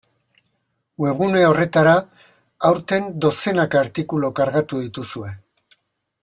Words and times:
Webgune 1.03 1.43
horretara, 1.49 1.93
aurten, 2.71 3.11
dozenaka 3.27 3.81
artikulu 3.83 4.33
kargatu 4.41 4.83
dituzue. 4.87 5.35